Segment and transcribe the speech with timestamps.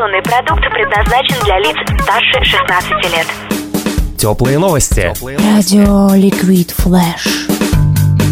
[0.00, 3.26] Информационный продукт предназначен для лиц старше 16 лет.
[4.16, 5.12] Теплые новости.
[5.20, 7.49] Радио Ликвид Флэш.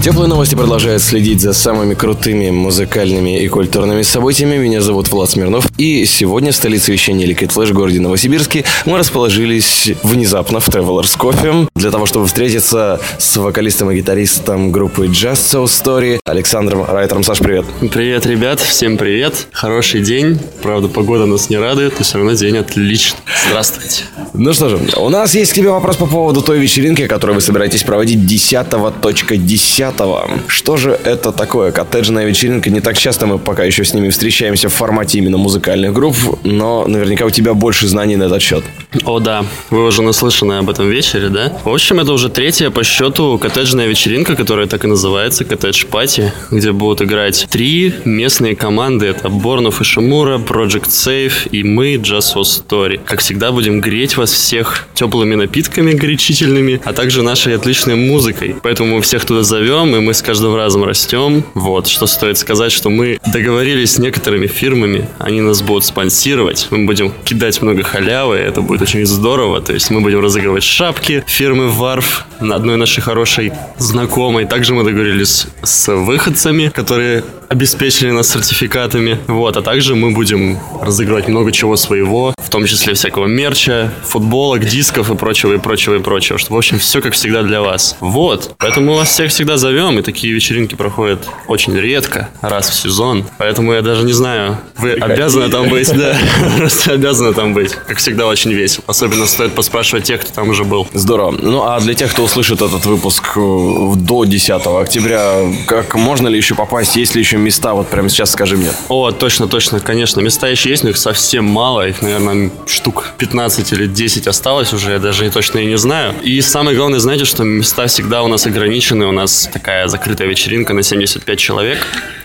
[0.09, 4.57] Теплые новости продолжают следить за самыми крутыми музыкальными и культурными событиями.
[4.57, 5.69] Меня зовут Влад Смирнов.
[5.77, 11.69] И сегодня в столице вещания Liquid Flash, городе Новосибирске, мы расположились внезапно в Traveler's Coffee
[11.75, 17.23] для того, чтобы встретиться с вокалистом и гитаристом группы Just So Story Александром Райтером.
[17.23, 17.67] Саш, привет.
[17.93, 19.49] Привет, ребят, всем привет.
[19.53, 20.41] Хороший день.
[20.63, 23.21] Правда, погода нас не радует, но все равно день отличный.
[23.49, 24.05] Здравствуйте.
[24.35, 27.41] Ну что же, у нас есть к тебе вопрос по поводу той вечеринки, которую вы
[27.41, 31.73] собираетесь проводить 10.10 что же это такое?
[31.73, 32.71] Коттеджная вечеринка.
[32.71, 36.87] Не так часто мы пока еще с ними встречаемся в формате именно музыкальных групп, но
[36.87, 38.65] наверняка у тебя больше знаний на этот счет.
[39.05, 39.45] О, да.
[39.71, 41.53] Вы уже наслышаны об этом вечере, да?
[41.65, 46.33] В общем, это уже третья по счету коттеджная вечеринка, которая так и называется, коттедж пати,
[46.51, 49.07] где будут играть три местные команды.
[49.07, 53.01] Это Борнов и Шимура, Project Safe и мы, Just for Story.
[53.05, 58.57] Как всегда, будем греть вас всех теплыми напитками горячительными, а также нашей отличной музыкой.
[58.63, 61.45] Поэтому мы всех туда зовем, и мы с каждым разом растем.
[61.55, 66.87] Вот, что стоит сказать, что мы договорились с некоторыми фирмами, они нас будут спонсировать, мы
[66.87, 71.69] будем кидать много халявы, это будет очень здорово, то есть мы будем разыгрывать шапки фирмы
[71.69, 74.47] Варф на одной нашей хорошей знакомой.
[74.47, 79.19] Также мы договорились с выходцами, которые обеспечили нас сертификатами.
[79.27, 84.65] Вот, а также мы будем разыгрывать много чего своего, в том числе всякого мерча, футболок,
[84.65, 86.39] дисков и прочего, и прочего, и прочего.
[86.39, 87.97] Что, в общем, все как всегда для вас.
[88.01, 92.75] Вот, поэтому мы вас всех всегда зовем, и такие вечеринки проходят очень редко, раз в
[92.75, 93.25] сезон.
[93.39, 96.17] Поэтому я даже не знаю, вы обязаны там быть, да,
[96.59, 97.73] просто обязаны там быть.
[97.73, 98.85] Как всегда, очень весело.
[98.87, 100.87] Особенно стоит поспрашивать тех, кто там уже был.
[100.93, 101.33] Здорово.
[101.33, 106.37] Ну, а для тех, кто услышит этот выпуск э, до 10 октября, как можно ли
[106.37, 106.97] еще попасть?
[106.97, 107.75] Есть ли еще места?
[107.75, 108.71] Вот прямо сейчас скажи мне.
[108.89, 110.21] О, точно, точно, конечно.
[110.21, 111.89] Места еще есть, но их совсем мало.
[111.89, 114.93] Их, наверное, штук 15 или 10 осталось уже.
[114.93, 116.15] Я даже точно и не знаю.
[116.23, 119.07] И самое главное, знаете, что места всегда у нас ограничены.
[119.07, 121.79] У нас такая закрытая вечеринка на 75 человек.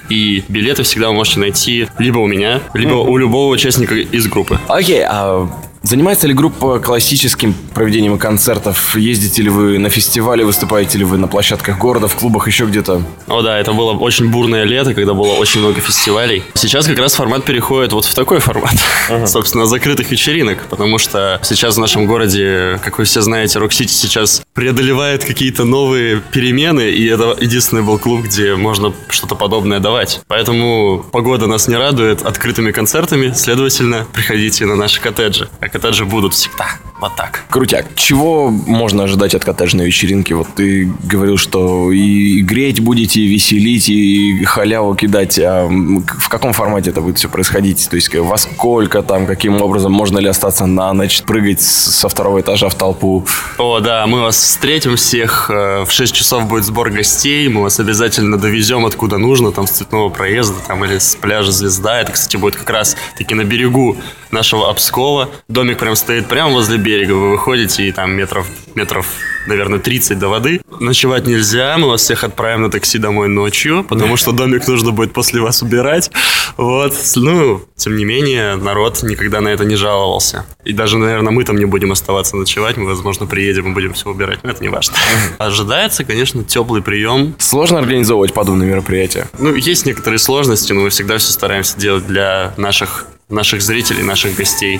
[0.07, 4.59] И билеты всегда вы можете найти либо у меня, либо у любого участника из группы.
[4.67, 5.50] Окей, а
[5.83, 8.95] Занимается ли группа классическим проведением концертов?
[8.95, 13.03] Ездите ли вы на фестивали, выступаете ли вы на площадках города, в клубах, еще где-то?
[13.27, 16.41] О да, это было очень бурное лето, когда было очень много фестивалей.
[16.53, 18.75] Сейчас как раз формат переходит вот в такой формат,
[19.09, 19.27] uh-huh.
[19.27, 24.41] собственно, закрытых вечеринок, потому что сейчас в нашем городе, как вы все знаете, Рок-Сити сейчас
[24.53, 30.21] преодолевает какие-то новые перемены, и это единственный был клуб, где можно что-то подобное давать.
[30.27, 36.78] Поэтому погода нас не радует открытыми концертами, следовательно, приходите на наши коттеджи коттеджи будут всегда.
[37.03, 37.43] Вот так.
[37.49, 37.85] Крутяк.
[37.95, 40.31] Чего можно ожидать от коттеджной вечеринки?
[40.31, 45.37] Вот ты говорил, что и греть будете, и веселить, и халяву кидать.
[45.37, 47.89] А в каком формате это будет все происходить?
[47.89, 52.39] То есть во сколько там, каким образом, можно ли остаться на ночь, прыгать со второго
[52.39, 53.25] этажа в толпу?
[53.57, 55.51] О, да, мы вас встретим всех.
[55.53, 57.49] Э, в 6 часов будет сбор гостей.
[57.49, 61.99] Мы вас обязательно довезем откуда нужно, там с цветного проезда, там или с пляжа Звезда.
[61.99, 63.97] Это, кстати, будет как раз таки на берегу
[64.31, 65.29] нашего Обскова.
[65.49, 66.92] Домик прям стоит прямо возле берега.
[67.01, 69.07] Вы выходите и там метров, метров
[69.47, 70.61] наверное, 30 до воды.
[70.79, 75.13] Ночевать нельзя, мы вас всех отправим на такси домой ночью, потому что домик нужно будет
[75.13, 76.11] после вас убирать.
[76.57, 80.45] Вот, ну, тем не менее, народ никогда на это не жаловался.
[80.63, 84.09] И даже, наверное, мы там не будем оставаться ночевать, мы, возможно, приедем и будем все
[84.09, 84.95] убирать, но это не важно.
[85.37, 87.35] Ожидается, конечно, теплый прием.
[87.39, 89.29] Сложно организовывать подобные мероприятия?
[89.39, 94.35] Ну, есть некоторые сложности, но мы всегда все стараемся делать для наших наших зрителей, наших
[94.35, 94.79] гостей.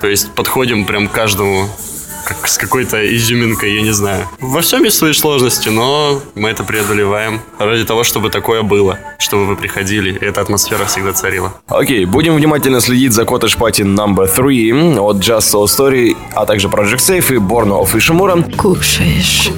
[0.00, 1.68] То есть подходим прям к каждому
[2.28, 4.28] как с какой-то изюминкой, я не знаю.
[4.38, 9.46] Во всем есть свои сложности, но мы это преодолеваем ради того, чтобы такое было, чтобы
[9.46, 11.54] вы приходили, и эта атмосфера всегда царила.
[11.68, 14.26] Окей, okay, будем внимательно следить за Cottage Party No.
[14.26, 18.56] 3 от Just So Story, а также Project Safe и Born of Ishimura.
[18.56, 19.50] Кушаешь,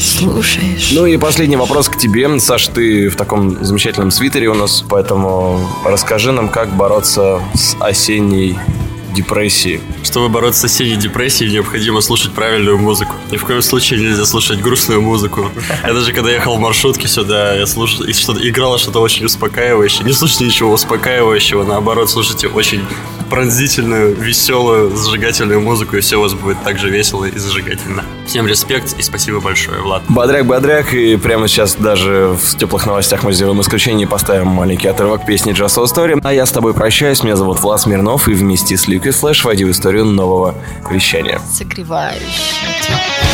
[0.00, 0.92] слушаешь.
[0.92, 2.24] Ну и последний вопрос к тебе.
[2.40, 8.56] Саш, ты в таком замечательном свитере у нас, поэтому расскажи нам, как бороться с осенней
[9.14, 9.80] депрессии.
[10.02, 13.14] Чтобы бороться с соседней депрессией, необходимо слушать правильную музыку.
[13.30, 15.50] Ни в коем случае нельзя слушать грустную музыку.
[15.82, 20.04] Я даже когда ехал в маршрутке сюда, я слушал, и что-то, играло что-то очень успокаивающее.
[20.04, 22.84] Не слушайте ничего успокаивающего, наоборот, слушайте очень
[23.34, 28.04] пронзительную, веселую, зажигательную музыку, и все у вас будет так же весело и зажигательно.
[28.28, 30.04] Всем респект и спасибо большое, Влад.
[30.08, 35.26] Бодряк-бодряк, и прямо сейчас даже в теплых новостях мы сделаем исключение и поставим маленький отрывок
[35.26, 36.20] песни Just So Story.
[36.22, 39.64] А я с тобой прощаюсь, меня зовут Влад Смирнов, и вместе с Liquid Flash войди
[39.64, 40.54] в историю нового
[40.88, 41.40] вещания.
[41.52, 43.33] Согревающий.